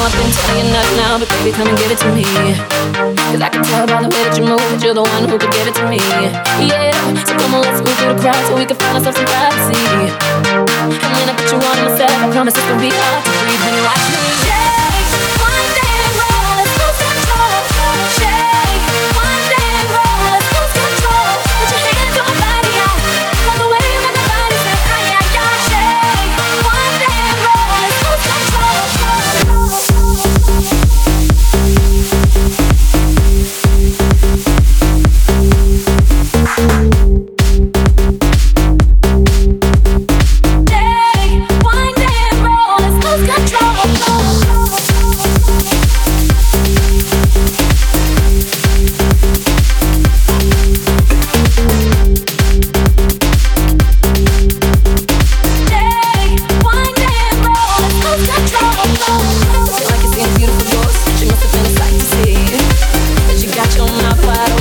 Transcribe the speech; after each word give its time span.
I've 0.00 0.16
been 0.16 0.32
telling 0.32 0.64
you 0.64 0.70
enough 0.72 0.90
now, 0.96 1.18
but 1.18 1.28
baby, 1.28 1.52
come 1.52 1.68
and 1.68 1.76
give 1.76 1.90
it 1.92 1.98
to 2.00 2.10
me. 2.16 2.24
Cause 3.30 3.40
I 3.40 3.48
can 3.52 3.62
tell 3.64 3.86
by 3.86 4.00
the 4.00 4.08
way 4.08 4.22
that 4.24 4.36
you 4.38 4.44
move 4.48 4.60
that 4.60 4.80
you're 4.80 4.94
the 4.96 5.04
one 5.04 5.28
who 5.28 5.36
could 5.36 5.52
give 5.52 5.68
it 5.68 5.76
to 5.76 5.84
me. 5.88 6.00
Yeah, 6.00 6.96
so 7.24 7.36
come 7.36 7.54
on, 7.54 7.62
let's 7.68 7.84
move 7.84 7.96
through 8.00 8.16
the 8.16 8.20
crowd 8.20 8.40
so 8.48 8.56
we 8.56 8.64
can 8.64 8.76
find 8.80 8.96
ourselves 8.96 9.20
some 9.20 9.28
privacy. 9.28 9.76
And 9.76 11.10
when 11.12 11.28
I 11.28 11.34
put 11.36 11.52
you 11.52 11.60
on 11.60 11.76
myself, 11.84 12.16
I 12.16 12.32
promise 12.32 12.56
it's 12.56 12.64
gonna 12.64 12.80
be 12.80 12.88
hard 12.88 13.24
to 13.24 13.30
breathe. 13.44 14.59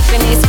Finish 0.08 0.49